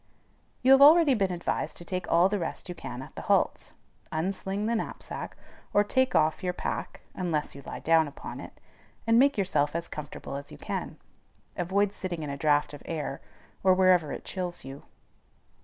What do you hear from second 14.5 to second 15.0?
you.